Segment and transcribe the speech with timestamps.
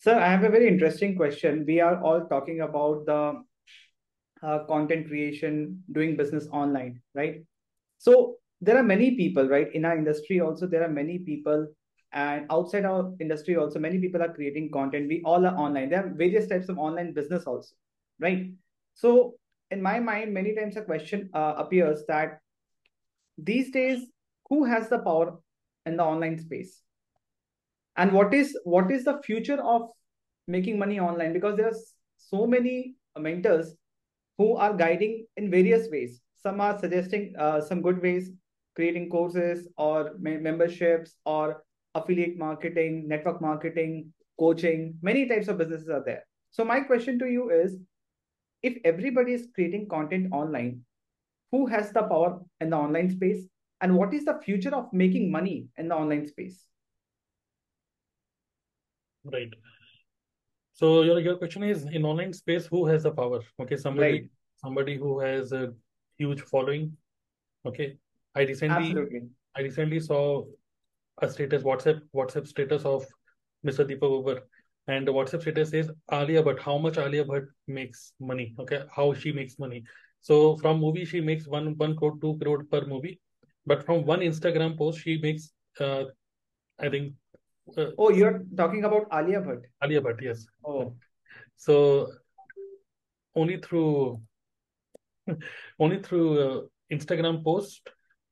[0.00, 1.64] Sir, I have a very interesting question.
[1.66, 3.42] We are all talking about the
[4.42, 7.42] uh, content creation, doing business online, right?
[7.98, 9.66] So there are many people, right?
[9.74, 11.66] In our industry, also there are many people,
[12.12, 15.08] and outside our industry, also many people are creating content.
[15.08, 15.90] We all are online.
[15.90, 17.74] There are various types of online business also,
[18.20, 18.52] right?
[18.94, 19.34] So
[19.72, 22.38] in my mind, many times a question uh, appears that
[23.36, 24.06] these days,
[24.48, 25.38] who has the power
[25.86, 26.82] in the online space?
[27.98, 29.90] And what is what is the future of
[30.46, 31.32] making money online?
[31.32, 31.80] Because there are
[32.16, 33.74] so many mentors
[34.38, 36.20] who are guiding in various ways.
[36.36, 38.30] Some are suggesting uh, some good ways
[38.76, 41.64] creating courses or memberships or
[41.96, 44.94] affiliate marketing network marketing coaching.
[45.02, 46.22] Many types of businesses are there.
[46.52, 47.76] So my question to you is
[48.62, 50.82] if everybody is creating content online
[51.50, 53.46] who has the power in the online space?
[53.80, 56.64] And what is the future of making money in the online space
[59.32, 59.52] Right.
[60.72, 63.40] So your your question is in online space, who has the power?
[63.60, 64.30] Okay, somebody right.
[64.56, 65.72] somebody who has a
[66.18, 66.96] huge following.
[67.66, 67.96] Okay.
[68.34, 69.22] I recently Absolutely.
[69.56, 70.44] I recently saw
[71.20, 73.04] a status WhatsApp WhatsApp status of
[73.66, 73.84] Mr.
[73.84, 74.40] Deepak Uber.
[74.86, 78.54] And the WhatsApp status says Alia Bhatt, how much Alia Bhatt makes money.
[78.58, 79.82] Okay, how she makes money.
[80.20, 83.20] So from movie she makes one one crore, two crore per movie.
[83.66, 85.50] But from one Instagram post, she makes
[85.80, 86.04] uh
[86.78, 87.14] I think
[87.76, 89.62] uh, oh, you're talking about Alia Bhatt.
[89.82, 90.46] Alia Bhatt, yes.
[90.64, 90.94] Oh,
[91.56, 92.08] so
[93.34, 94.20] only through
[95.78, 96.60] only through uh,
[96.92, 97.90] Instagram post,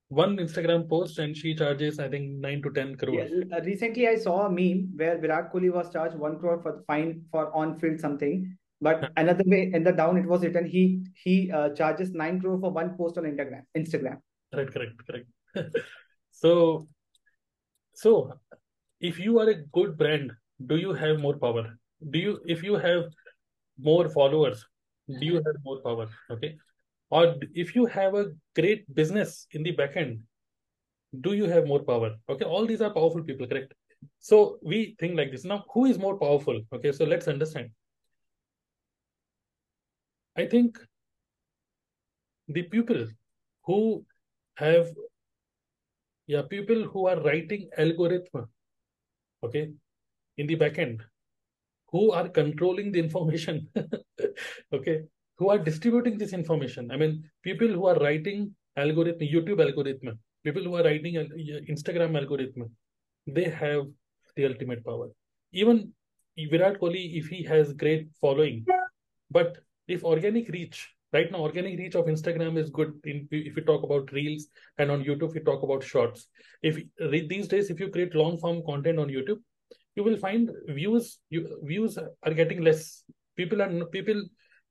[0.09, 3.31] one Instagram post, and she charges I think nine to ten crores.
[3.31, 6.84] Yeah, recently, I saw a meme where Virat Kohli was charged one crore for the
[6.87, 8.56] fine for on-field something.
[8.81, 12.61] But another way in the down it was written he he uh, charges nine crore
[12.61, 13.62] for one post on Instagram.
[13.77, 14.19] Instagram.
[14.53, 15.77] Correct, correct, correct.
[16.31, 16.87] so
[17.95, 18.39] so
[19.01, 20.33] if you are a good brand
[20.67, 21.79] do you have more power?
[22.11, 23.05] Do you if you have
[23.79, 24.65] more followers
[25.09, 26.09] do you have more power?
[26.31, 26.57] Okay.
[27.11, 30.21] Or if you have a great business in the back end
[31.21, 32.17] do you have more power?
[32.29, 33.75] Okay all these are powerful people correct?
[34.19, 35.45] So we think like this.
[35.45, 36.61] Now who is more powerful?
[36.73, 37.71] Okay so let's understand.
[40.37, 40.79] I think
[42.49, 43.06] the people
[43.65, 44.05] who
[44.56, 44.89] have
[46.27, 48.49] yeah people who are writing algorithm
[49.43, 49.71] okay,
[50.37, 51.01] in the backend,
[51.91, 53.69] who are controlling the information,
[54.73, 55.03] okay,
[55.39, 56.91] who are distributing this information.
[56.91, 61.25] I mean, people who are writing algorithm, YouTube algorithm, people who are writing uh,
[61.71, 62.71] Instagram algorithm,
[63.27, 63.87] they have
[64.37, 65.09] the ultimate power.
[65.53, 65.93] Even
[66.39, 68.65] Virat Kohli, if he has great following,
[69.31, 69.59] but
[69.89, 72.93] if organic reach, right now organic reach of Instagram is good.
[73.05, 74.47] In, if you talk about reels
[74.78, 76.28] and on YouTube, we talk about shorts.
[76.62, 79.39] If these days, if you create long form content on YouTube,
[79.94, 83.05] you will find views you, views are getting less.
[83.37, 84.22] People are people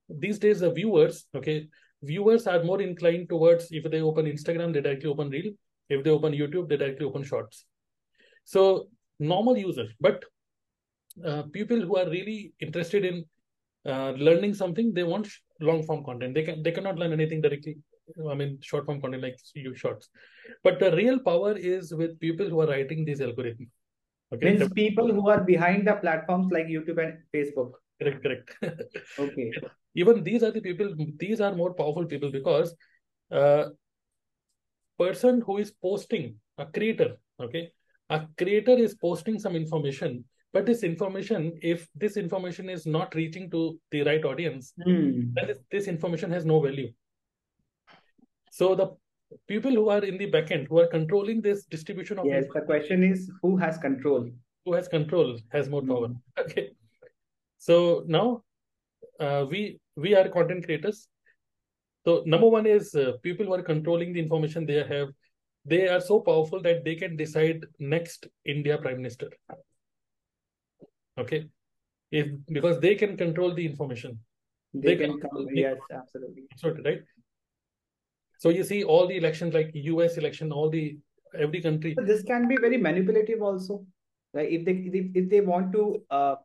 [0.10, 1.68] these days the viewers okay
[2.04, 5.52] viewers are more inclined towards if they open Instagram they directly open reel
[5.90, 7.66] if they open YouTube they directly open shorts.
[8.44, 10.24] So normal users, but
[11.26, 13.26] uh, people who are really interested in
[13.86, 15.28] uh, learning something, they want
[15.60, 16.34] long form content.
[16.34, 17.78] They can they cannot learn anything directly.
[18.30, 20.10] I mean, short form content like you shorts.
[20.64, 23.70] But the real power is with people who are writing these algorithms.
[24.34, 24.54] Okay.
[24.54, 27.72] Means people who are behind the platforms like YouTube and Facebook.
[28.02, 28.58] Correct, correct.
[29.20, 29.52] okay.
[29.96, 30.94] Even these are the people.
[31.18, 32.76] These are more powerful people because
[33.32, 33.66] uh,
[35.00, 37.18] person who is posting a creator.
[37.42, 37.72] Okay,
[38.10, 43.50] a creator is posting some information but this information if this information is not reaching
[43.54, 43.62] to
[43.92, 45.34] the right audience mm.
[45.34, 46.92] then this, this, information has no value.
[48.52, 48.88] So the
[49.50, 53.04] people who are in the backend who are controlling this distribution of yes the question
[53.04, 54.30] is who has control?
[54.64, 56.08] Who has control has more power.
[56.08, 56.22] Mm.
[56.46, 56.70] okay.
[57.58, 58.44] So now
[59.20, 61.08] uh, we we are content creators.
[62.06, 65.10] So number one is uh, people who are controlling the information they have
[65.66, 69.30] they are so powerful that they can decide next india prime minister
[71.18, 71.46] okay?
[72.12, 74.20] If because they can control the information.
[74.74, 76.44] They, they can, control, yes absolutely.
[76.54, 77.02] Absolutely right?
[78.40, 80.98] So you see all the elections like us election all the
[81.38, 81.96] every country.
[82.06, 83.86] This can be very manipulative also.
[84.34, 86.36] Like if they if, if they want to uh,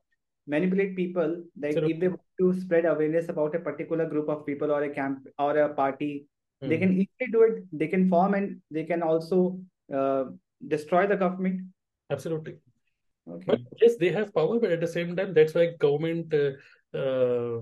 [0.47, 4.71] manipulate people like if they want to spread awareness about a particular group of people
[4.71, 6.27] or a camp or a party
[6.63, 6.69] mm.
[6.69, 7.65] they can easily do it.
[7.73, 9.61] They can form and they can also
[9.95, 10.25] uh,
[10.67, 11.63] destroy the government.
[12.11, 12.57] Absolutely
[13.31, 13.45] Okay.
[13.47, 17.61] But yes, they have power, but at the same time, that's why government uh, uh,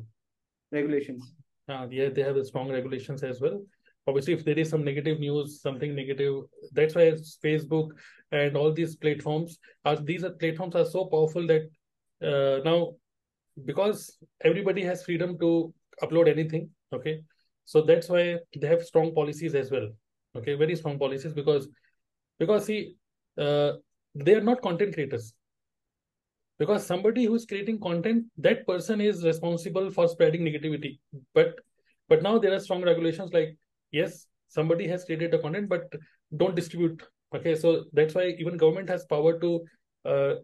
[0.72, 1.32] regulations.
[1.68, 3.60] Uh, yeah, they have strong regulations as well.
[4.06, 7.12] Obviously, if there is some negative news, something negative, that's why
[7.44, 7.90] Facebook
[8.32, 11.62] and all these platforms are these are platforms are so powerful that
[12.22, 12.94] uh, now
[13.64, 15.72] because everybody has freedom to
[16.02, 17.20] upload anything okay
[17.64, 19.88] so that's why they have strong policies as well
[20.36, 21.68] okay very strong policies because
[22.38, 22.94] because see
[23.38, 23.72] uh,
[24.14, 25.34] they are not content creators
[26.58, 30.98] because somebody who's creating content that person is responsible for spreading negativity.
[31.34, 31.54] But
[32.08, 33.56] but now there are strong regulations like
[33.92, 35.92] yes somebody has created the content but
[36.36, 37.02] don't distribute.
[37.34, 39.64] Okay so that's why even government has power to
[40.04, 40.34] uh,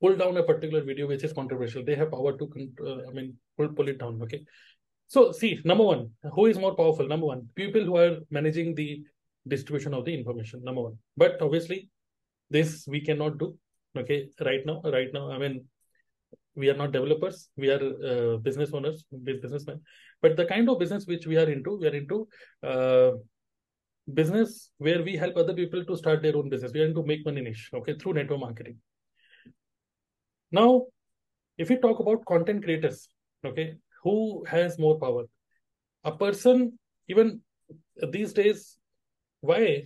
[0.00, 1.84] pull down a particular video which is controversial.
[1.84, 2.50] They have power to
[2.86, 4.44] uh, i mean pull, pull it down okay?
[5.08, 7.06] So see number one who is more powerful?
[7.06, 9.02] Number one people who are managing the
[9.48, 10.98] distribution of the information number one.
[11.16, 11.90] But obviously
[12.48, 13.56] this we cannot do
[13.96, 15.64] okay right now right now i mean
[16.54, 19.80] we are not developers we are uh, business owners businessmen.
[20.22, 22.28] But the kind of business which we are into we are into
[22.62, 23.12] uh,
[24.12, 26.72] business where we help other people to start their own business.
[26.72, 28.78] We are into make money niche okay through network marketing.
[30.52, 30.86] Now
[31.56, 33.08] if we talk about content creators
[33.44, 35.24] okay who has more power?
[36.04, 36.78] A person
[37.08, 37.40] even
[38.10, 38.76] these days
[39.40, 39.84] why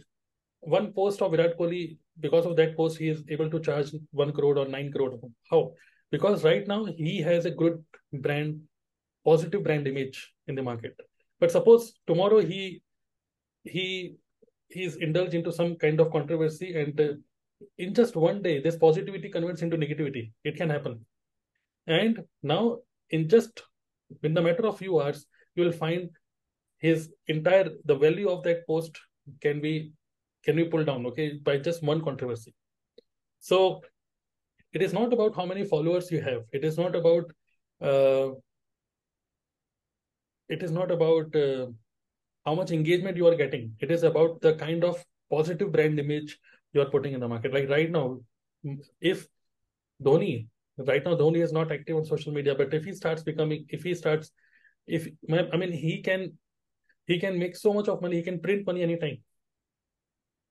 [0.60, 4.32] one post of virat kohli because of that post he is able to charge 1
[4.32, 5.18] crore or 9 crore.
[5.50, 5.72] How?
[6.10, 8.60] Because right now he has a good brand
[9.24, 10.94] positive brand image in the market.
[11.40, 12.82] But suppose tomorrow he
[13.64, 14.16] he
[14.68, 17.14] he's indulged into some kind of controversy and uh,
[17.78, 20.32] in just one day this positivity converts into negativity.
[20.44, 21.04] It can happen.
[21.86, 22.78] And now
[23.10, 23.62] in just
[24.22, 26.10] in the matter of few hours you will find
[26.78, 28.98] his entire the value of that post
[29.40, 29.92] can be
[30.44, 31.34] can be pulled down okay?
[31.42, 32.54] By just one controversy.
[33.40, 33.82] So
[34.72, 36.42] it is not about how many followers you have.
[36.52, 37.32] It is not about
[37.80, 38.30] uh,
[40.48, 41.66] it is not about uh,
[42.44, 43.74] how much engagement you are getting.
[43.80, 46.38] It is about the kind of positive brand image
[46.72, 47.52] you are putting in the market.
[47.52, 48.20] Like right now
[49.00, 49.26] if
[50.02, 50.46] dhoni
[50.78, 53.82] right now dhoni is not active on social media but if he starts becoming if
[53.82, 54.32] he starts
[54.86, 55.06] if
[55.52, 56.32] i mean he can
[57.06, 59.18] he can make so much of money he can print money anytime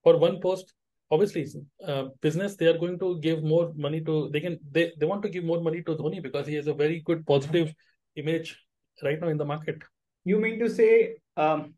[0.03, 0.73] for one post
[1.11, 1.45] obviously
[1.87, 5.21] uh, business they are going to give more money to they can they, they want
[5.21, 7.73] to give more money to dhoni because he has a very good positive
[8.15, 8.57] image
[9.03, 9.77] right now in the market.
[10.25, 11.73] You mean to say um,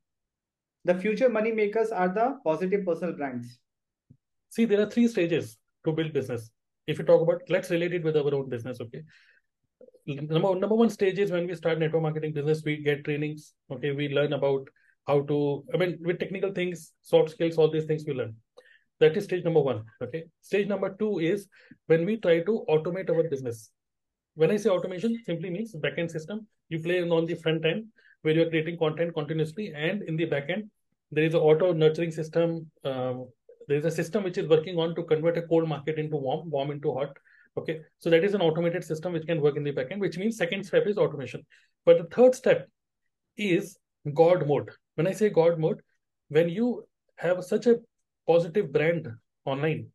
[0.83, 3.59] the future money makers are the positive personal brands?
[4.49, 6.49] See there are three stages to build business.
[6.87, 9.01] If you talk about let's relate it with our own business okay?
[10.07, 13.91] Number number one stage is when we start network marketing business we get trainings okay?
[13.91, 14.67] We learn about
[15.07, 18.35] how to i mean with technical things soft skills all these things we learn.
[18.99, 20.23] That is stage number one okay?
[20.41, 21.47] Stage number two is
[21.87, 23.71] when we try to automate our business.
[24.35, 26.47] When i say automation simply means backend system.
[26.69, 27.85] You play on the front end
[28.21, 30.69] where you're creating content continuously and in the backend
[31.11, 33.13] there is an auto nurturing system uh,
[33.67, 36.49] there is a system which is working on to convert a cold market into warm
[36.49, 37.15] warm into hot
[37.57, 37.81] okay?
[37.99, 40.65] So that is an automated system which can work in the backend which means second
[40.65, 41.45] step is automation.
[41.85, 42.67] But the third step
[43.37, 43.77] is
[44.13, 45.81] god mode when i say god mode
[46.29, 46.83] when you
[47.17, 47.75] have such a
[48.27, 49.07] positive brand
[49.45, 49.85] online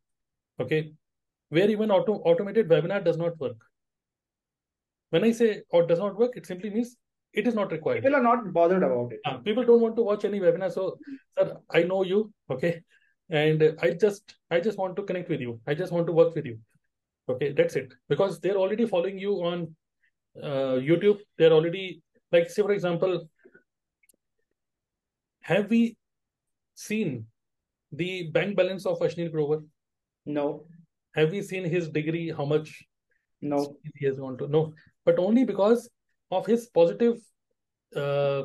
[0.60, 0.92] okay
[1.50, 3.56] where even auto automated webinar does not work.
[5.10, 6.96] When i say or does not work it simply means
[7.32, 8.02] it is not required.
[8.02, 9.20] People are not bothered about it.
[9.24, 10.72] Uh, people don't want to watch any webinar.
[10.72, 10.98] So
[11.36, 12.82] sir i know you okay?
[13.28, 15.60] And i just i just want to connect with you.
[15.66, 16.58] I just want to work with you
[17.28, 17.52] okay?
[17.52, 17.92] That's it.
[18.08, 19.74] Because they're already following you on
[20.40, 21.18] uh, youtube.
[21.38, 23.28] They're already like say for example
[25.40, 25.96] have we
[26.74, 27.26] seen
[27.92, 29.62] the bank balance of Ashneer Grover?
[30.26, 30.66] No.
[31.14, 32.30] Have we seen his degree?
[32.30, 32.84] How much?
[33.40, 33.76] No.
[33.96, 35.88] He has gone to no, but only because
[36.30, 37.16] of his positive
[37.96, 38.42] uh,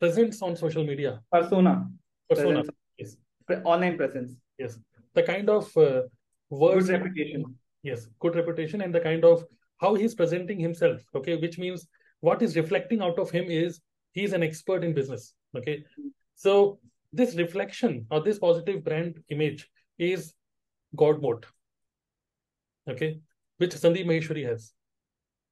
[0.00, 1.20] presence on social media.
[1.30, 1.88] Persona.
[2.28, 2.64] Persona.
[2.64, 2.76] Presence.
[2.98, 3.16] Yes.
[3.64, 4.32] Online presence.
[4.58, 4.78] Yes.
[5.14, 6.02] The kind of uh,
[6.50, 6.86] words.
[6.86, 7.44] Good reputation.
[7.82, 9.44] Yes, good reputation, and the kind of
[9.80, 11.02] how he's presenting himself.
[11.14, 11.86] Okay, which means
[12.20, 13.80] what is reflecting out of him is
[14.12, 15.34] he's an expert in business.
[15.56, 15.84] Okay,
[16.34, 16.78] so
[17.12, 20.34] this reflection or this positive brand image is
[20.96, 21.44] God mode.
[22.88, 23.20] Okay,
[23.58, 24.72] which Sandeep Maheshwari has,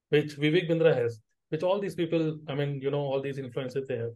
[0.08, 1.20] which Vivek Bindra has,
[1.50, 4.10] which all these people, I mean, you know, all these influencers they have.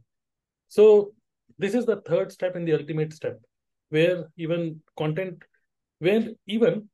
[0.69, 1.13] So
[1.59, 3.41] this is the third step in the ultimate step,
[3.91, 5.45] where even content,
[6.01, 6.89] where even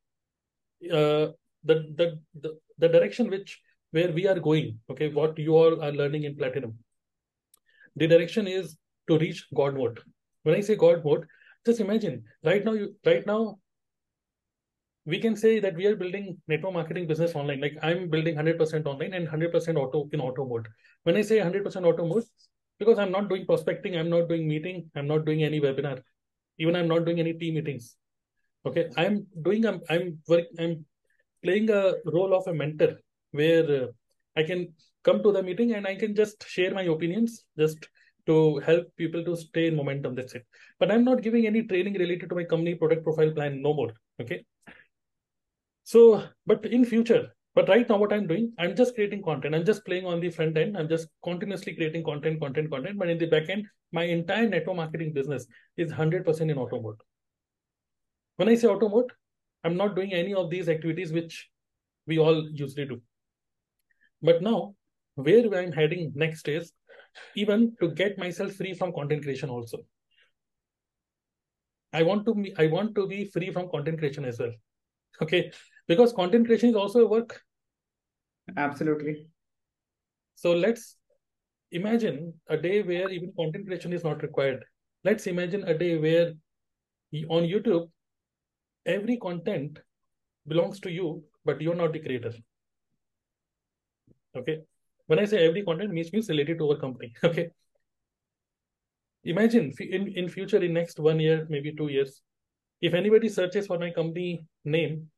[0.93, 1.29] uh,
[1.65, 3.61] the, the the the direction which
[3.93, 6.79] where we are going, okay, what you all are learning in platinum,
[7.97, 8.77] the direction is
[9.11, 10.01] to reach God mode.
[10.45, 11.27] When I say God mode,
[11.67, 13.59] just imagine right now, you right now,
[15.07, 17.61] we can say that we are building network marketing business online.
[17.61, 20.69] Like I'm building 100% online and 100% auto in auto mode.
[21.05, 22.25] When I say 100% auto mode,
[22.79, 26.01] because I'm not doing prospecting, I'm not doing meeting, I'm not doing any webinar,
[26.59, 27.97] even I'm not doing any team meetings.
[28.67, 30.85] Okay, I'm doing I'm I'm work I'm
[31.43, 32.99] playing a role of a mentor
[33.33, 33.87] where uh,
[34.37, 37.89] I can come to the meeting and I can just share my opinions, just
[38.27, 40.15] to help people to stay in momentum.
[40.15, 40.47] That's it.
[40.79, 43.93] But I'm not giving any training related to my company product profile plan no more.
[44.21, 44.45] Okay.
[45.85, 49.55] So, but in future, but right now, what I'm doing, I'm just creating content.
[49.55, 50.77] I'm just playing on the front end.
[50.77, 52.97] I'm just continuously creating content, content, content.
[52.97, 55.47] But in the back end, my entire network marketing business
[55.77, 57.01] is 100% in auto mode.
[58.37, 59.11] When I say auto mode,
[59.65, 61.49] I'm not doing any of these activities which
[62.07, 63.03] we all usually do.
[64.23, 64.75] But now,
[65.17, 66.73] where I'm heading next is
[67.37, 69.79] even to get myself free from content creation also.
[71.93, 74.53] I want to be I want to be free from content creation as well.
[75.23, 75.53] Okay.
[75.89, 77.41] Because content creation is also a work.
[78.57, 79.27] Absolutely.
[80.37, 80.97] So let's
[81.73, 84.65] imagine a day where even content creation is not required.
[85.05, 86.33] Let's imagine a day where
[87.29, 87.91] on YouTube,
[88.87, 89.79] every content
[90.47, 92.33] belongs to you, but you're not the creator.
[94.37, 94.61] Okay.
[95.11, 97.13] When I say every content means means related to our company.
[97.25, 97.49] Okay.
[99.25, 102.23] Imagine in, in future, in next one year, maybe two years,
[102.81, 105.09] if anybody searches for my company name,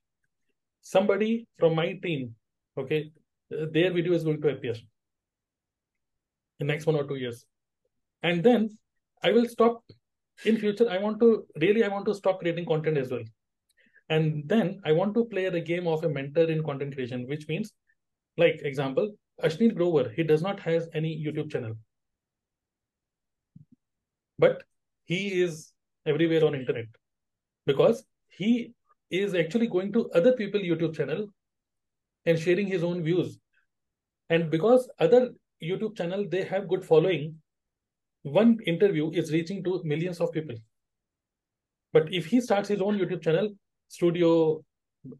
[0.80, 2.34] somebody from my team,
[2.76, 3.12] okay,
[3.52, 4.74] uh, their video is going to appear
[6.58, 7.44] in next one or two years.
[8.22, 8.70] And then
[9.22, 9.84] I will stop
[10.46, 10.88] in future.
[10.90, 13.24] I want to really, I want to stop creating content as well.
[14.08, 17.46] And then I want to play the game of a mentor in content creation, which
[17.46, 17.72] means
[18.38, 21.74] like example, Ashneer Grover, he does not has any YouTube channel.
[24.38, 24.62] But
[25.04, 25.72] he is
[26.06, 26.86] everywhere on internet
[27.66, 28.72] because he
[29.10, 31.26] is actually going to other people YouTube channel
[32.26, 33.38] and sharing his own views.
[34.30, 35.30] And because other
[35.62, 37.36] YouTube channel, they have good following,
[38.22, 40.56] one interview is reaching to millions of people.
[41.92, 43.50] But if he starts his own YouTube channel,
[43.88, 44.64] studio,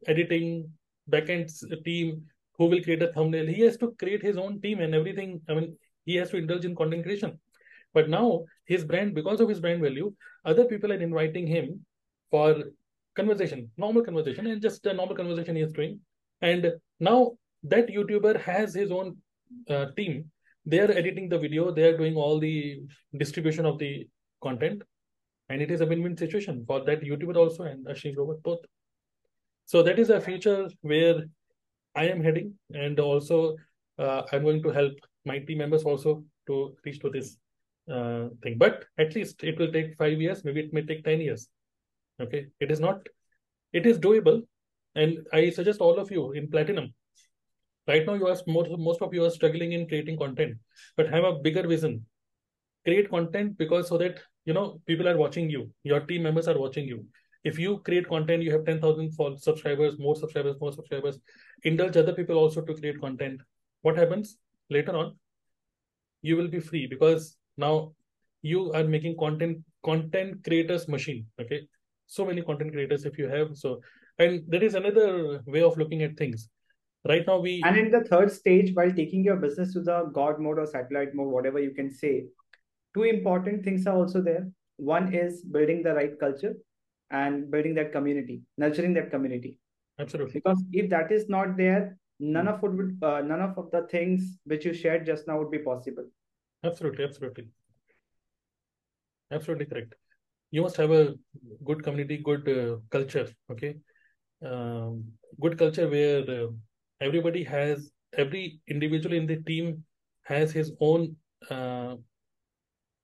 [0.07, 0.71] editing,
[1.11, 1.50] backend
[1.85, 2.23] team,
[2.59, 3.47] who will create a thumbnail.
[3.47, 5.41] He has to create his own team and everything.
[5.49, 7.39] I mean, he has to indulge in content creation.
[7.95, 10.13] But now his brand, because of his brand value,
[10.45, 11.85] other people are inviting him
[12.31, 12.57] for
[13.15, 16.01] conversation, normal conversation, and just a normal conversation he is doing.
[16.41, 17.33] And now
[17.65, 19.17] that YouTuber has his own
[19.69, 20.31] uh, team.
[20.65, 21.71] They are editing the video.
[21.73, 22.81] They are doing all the
[23.17, 24.09] distribution of the
[24.43, 24.83] content,
[25.49, 28.61] and it is a win-win situation for that YouTuber also and Ashneer Grover both.
[29.67, 31.25] So that is a future where
[31.95, 33.57] I am heading, and also
[33.99, 34.95] uh, I'm going to help
[35.25, 37.37] my team members also to reach to this
[37.91, 38.57] uh, thing.
[38.59, 40.45] But at least it will take five years.
[40.45, 41.49] Maybe it may take ten years.
[42.21, 43.07] Okay, it is not.
[43.73, 44.43] It is doable,
[44.95, 46.95] and I suggest all of you in platinum.
[47.89, 50.57] Right now, you are most most of you are struggling in creating content,
[50.97, 52.07] but have a bigger vision.
[52.85, 55.71] Create content because so that you know people are watching you.
[55.83, 57.05] Your team members are watching you
[57.45, 61.19] if you create content, you have 10,000 subscribers, more subscribers, more subscribers,
[61.65, 63.41] indulge other people also to create content.
[63.83, 64.39] What happens
[64.71, 65.17] later on?
[66.23, 67.95] You will be free because now
[68.43, 71.27] you are making content, content creators machine.
[71.41, 71.67] Okay.
[72.07, 73.57] So many content creators if you have.
[73.57, 73.81] So,
[74.19, 76.49] and there is another way of looking at things.
[77.09, 77.61] Right now, we.
[77.65, 81.15] And in the third stage, while taking your business to the God mode or satellite
[81.15, 82.27] mode, whatever you can say,
[82.95, 84.49] two important things are also there.
[84.77, 86.55] One is building the right culture
[87.12, 89.59] and building that community, nurturing that community.
[89.99, 90.33] Absolutely.
[90.35, 94.64] Because if that is not there, none of would uh, none of the things which
[94.64, 96.07] you shared just now would be possible.
[96.64, 97.49] Absolutely, absolutely,
[99.31, 99.95] absolutely correct.
[100.50, 101.14] You must have a
[101.64, 103.28] good community, good uh, culture.
[103.50, 103.76] Okay,
[104.45, 105.04] um,
[105.40, 106.49] good culture where uh,
[107.00, 109.85] everybody has every individual in the team
[110.25, 111.16] has his own
[111.50, 111.97] uh,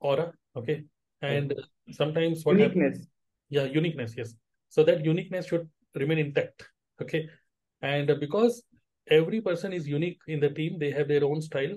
[0.00, 0.32] aura.
[0.56, 0.84] Okay,
[1.20, 1.54] and
[1.90, 2.98] sometimes what uniqueness.
[2.98, 3.08] Happens,
[3.50, 4.34] yeah uniqueness yes.
[4.68, 6.64] So that uniqueness should remain intact
[7.00, 7.28] okay?
[7.82, 8.62] And because
[9.10, 11.74] every person is unique in the team they have their own style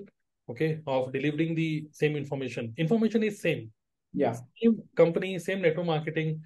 [0.50, 2.74] okay of delivering the same information.
[2.76, 3.70] Information is same.
[4.12, 4.36] Yeah.
[4.62, 6.42] Same company same network marketing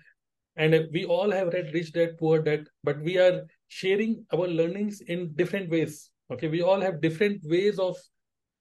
[0.56, 5.00] and we all have read rich dad poor dad but we are sharing our learnings
[5.00, 6.48] in different ways okay?
[6.48, 7.96] We all have different ways of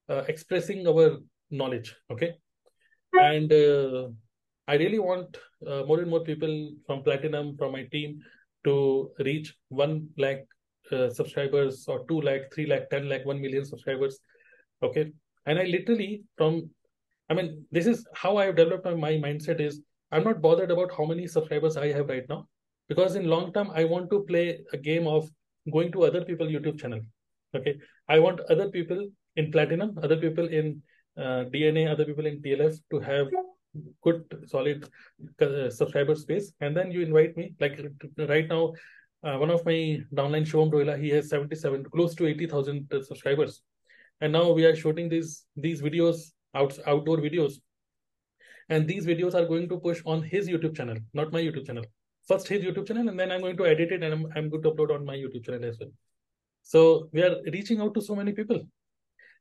[0.10, 1.18] uh, expressing our
[1.52, 2.34] knowledge okay?
[3.14, 4.10] And uh,
[4.68, 8.22] I really want uh, more and more people from Platinum, from my team,
[8.64, 10.40] to reach 1 lakh
[10.92, 14.20] uh, subscribers or 2 lakh, 3 lakh, 10 lakh, 1 million subscribers.
[14.82, 15.12] Okay.
[15.46, 16.70] And I literally, from,
[17.30, 19.82] I mean, this is how I have developed my, my mindset is
[20.12, 22.48] I'm not bothered about how many subscribers I have right now
[22.88, 25.30] because in long term, I want to play a game of
[25.72, 27.02] going to other people YouTube channel.
[27.56, 27.78] Okay.
[28.08, 30.82] I want other people in Platinum, other people in
[31.18, 33.28] uh, DNA, other people in TLF to have
[34.02, 34.88] good solid
[35.42, 37.80] uh, subscriber space and then you invite me like
[38.18, 38.74] right now
[39.26, 43.62] uh, one of my downline Shom Rohila, he has 77, close to 80,000 subscribers.
[44.22, 47.54] And now we are shooting these these videos, out, outdoor videos.
[48.70, 51.86] And these videos are going to push on his YouTube channel, not my YouTube channel.
[52.28, 54.64] First his YouTube channel, and then I'm going to edit it and I'm, I'm going
[54.64, 55.90] to upload on my YouTube channel as well.
[56.62, 58.62] So we are reaching out to so many people.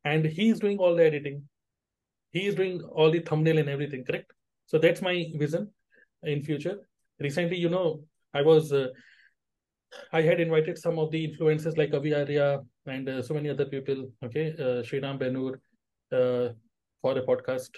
[0.05, 1.49] And he is doing all the editing.
[2.35, 4.33] He is doing all the thumbnail and everything, correct?
[4.67, 5.71] So that's my vision
[6.25, 6.77] in future.
[7.21, 8.89] Recently, you know, I was uh,
[10.13, 13.67] I had invited some of the influencers like Avi Arya and uh, so many other
[13.67, 15.55] people, okay, uh, Sriram Benur,
[16.19, 16.53] uh,
[17.01, 17.71] for a podcast.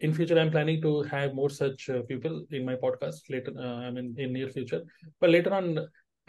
[0.00, 3.52] In future, I'm planning to have more such uh, people in my podcast later.
[3.58, 4.82] Uh, I mean, in near future.
[5.20, 5.78] But later on,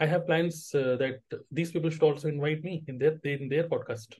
[0.00, 3.64] I have plans uh, that these people should also invite me in their in their
[3.64, 4.16] podcast.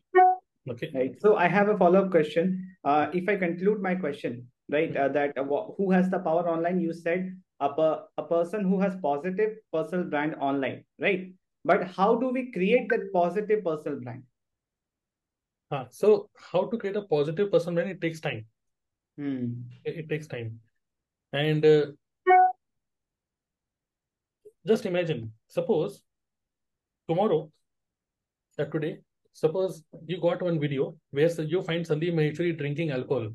[0.68, 0.90] Okay.
[0.94, 1.20] Right.
[1.20, 2.76] So I have a follow up question.
[2.84, 5.44] Uh, if I conclude my question, right, uh, that uh,
[5.76, 6.80] who has the power online?
[6.80, 11.32] You said a, per, a person who has positive personal brand online, right?
[11.64, 14.22] But how do we create that positive personal brand?
[15.70, 17.90] Uh, so how to create a positive personal brand?
[17.90, 18.46] It takes time.
[19.16, 19.62] Hmm.
[19.84, 20.60] It, it, takes time.
[21.32, 21.86] And uh,
[24.66, 26.02] just imagine, suppose
[27.08, 27.50] tomorrow,
[28.56, 28.98] that today,
[29.35, 33.29] suppose you got one video where you find Sandeep Maheshwari drinking alcohol.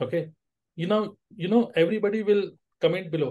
[0.00, 0.30] Okay.
[0.76, 2.50] You know, you know, everybody will
[2.82, 3.30] comment below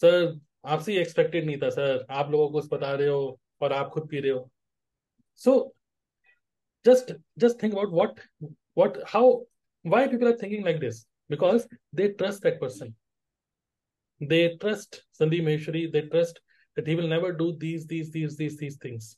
[0.00, 0.38] sir
[0.74, 4.20] आपसे expected नहीं था sir आप लोगों को बता रहे हो और आप खुद पी
[4.20, 4.50] रहे हो
[5.44, 5.56] सो
[6.84, 7.08] just
[7.42, 8.18] just think about what
[8.80, 9.22] what how
[9.92, 11.00] why people are thinking like this
[11.34, 11.64] because
[12.00, 12.92] they trust that person
[14.32, 16.38] they trust sandeep maheshwari they trust
[16.76, 19.08] that he will never do these these these these these things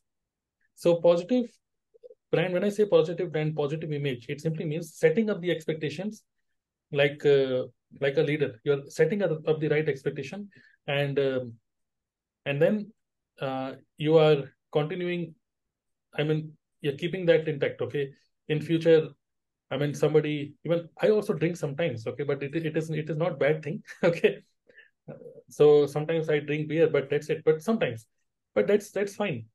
[0.75, 1.45] so positive
[2.31, 6.23] brand when i say positive brand positive image it simply means setting up the expectations
[6.91, 7.63] like uh,
[8.01, 8.59] like a leader.
[8.63, 10.49] You're setting up, the right expectation
[10.87, 11.53] and um,
[12.45, 12.91] and then
[13.41, 15.35] uh, you are continuing
[16.17, 16.51] i mean
[16.81, 18.11] you're keeping that intact okay?
[18.47, 19.09] In future
[19.71, 22.23] i mean somebody even i also drink sometimes okay?
[22.23, 24.39] But it, it is it is not bad thing okay?
[25.49, 27.43] So sometimes i drink beer but that's it.
[27.45, 28.05] But sometimes
[28.55, 29.45] but that's that's fine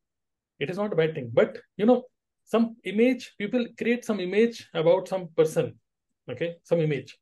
[0.58, 1.30] it is not a bad thing.
[1.32, 2.04] But you know
[2.44, 5.78] some image people create some image about some person
[6.30, 6.56] okay?
[6.64, 7.16] Some image.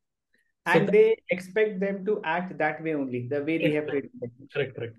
[0.66, 4.10] And so they expect them to act that way only the way they have created
[4.52, 4.96] correct correct.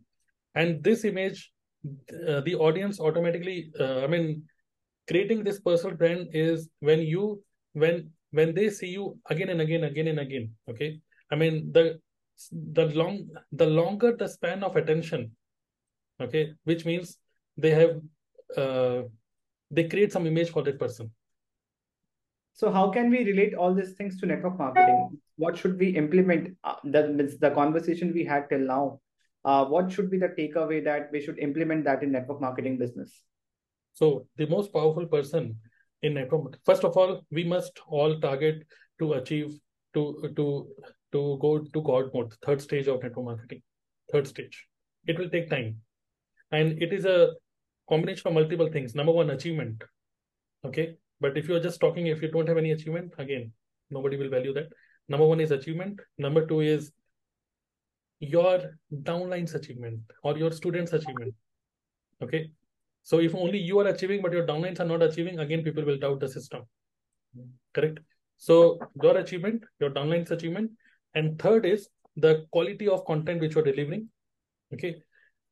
[0.55, 1.51] And this image
[2.27, 4.43] uh, the audience automatically uh, i mean
[5.07, 7.41] creating this personal brand is when you
[7.73, 10.99] when when they see you again and again again and again okay?
[11.31, 11.99] I mean the
[12.51, 15.31] the long the longer the span of attention
[16.21, 16.53] okay?
[16.65, 17.17] Which means
[17.57, 18.01] they have
[18.55, 19.01] uh,
[19.71, 21.11] they create some image for that person
[22.57, 25.19] so how can we relate all these things to network marketing?
[25.35, 26.57] What should we implement?
[26.63, 28.99] Uh, the, the conversation we had till now.
[29.45, 33.21] Uh, what should be the takeaway that we should implement that in network marketing business?
[33.93, 35.59] So the most powerful person
[36.01, 38.63] in network, first of all, we must all target
[38.97, 39.53] to achieve
[39.93, 40.67] to to
[41.11, 43.61] to go to God mode, third stage of network marketing,
[44.11, 44.65] third stage.
[45.05, 45.81] It will take time,
[46.51, 47.33] and it is a
[47.89, 48.95] combination of multiple things.
[48.95, 49.83] Number one, achievement.
[50.65, 53.51] Okay, but if you're just talking, if you don't have any achievement, again,
[53.89, 54.69] nobody will value that.
[55.09, 55.99] Number one is achievement.
[56.17, 56.91] Number two is
[58.19, 61.33] your downline's achievement or your student's achievement.
[62.21, 62.49] Okay.
[63.03, 65.97] So if only you are achieving, but your downlines are not achieving, again, people will
[65.97, 66.63] doubt the system.
[67.73, 67.99] Correct.
[68.37, 70.71] So your achievement, your downline's achievement.
[71.15, 74.09] And third is the quality of content which you're delivering.
[74.73, 74.97] Okay.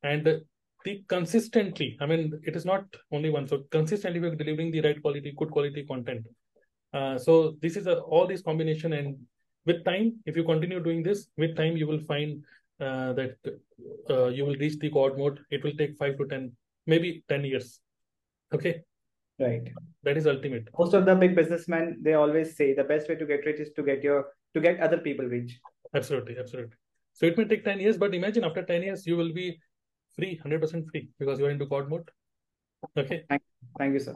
[0.02, 0.42] And
[0.86, 3.46] the consistently i mean it is not only one.
[3.46, 6.26] So consistently we're delivering the right quality good quality content.
[6.92, 9.16] Uh, so this is a, all this combination and
[9.66, 12.44] with time if you continue doing this with time you will find
[12.80, 13.36] uh, that
[14.10, 15.40] uh, you will reach the god mode.
[15.50, 16.52] It will take 5 to 10
[16.86, 17.80] maybe 10 years.
[18.54, 18.82] Okay?
[19.38, 19.68] Right.
[20.04, 20.68] That is ultimate.
[20.78, 23.72] Most of the big businessmen they always say the best way to get rich is
[23.76, 25.58] to get your to get other people rich.
[25.94, 26.76] Absolutely absolutely.
[27.12, 29.58] So it may take 10 years but imagine after 10 years you will be
[30.16, 32.08] free 100% free because you're into god mode.
[32.96, 33.24] Okay?
[33.28, 33.42] Thank,
[33.78, 34.14] thank you sir